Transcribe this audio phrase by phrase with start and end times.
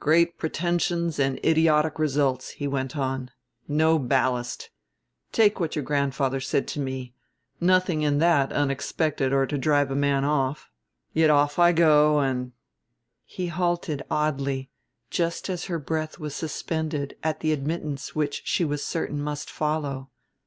[0.00, 3.30] "Great pretensions and idiotic results," he went on;
[3.68, 4.70] "no ballast.
[5.32, 7.12] Take what your grandfather said to me
[7.60, 10.70] nothing in that unexpected or to drive a man off.
[11.12, 12.52] Yet off I go and"
[13.26, 14.70] he halted oddly,
[15.10, 20.08] just as her breath was suspended at the admittance which she was certain must follow.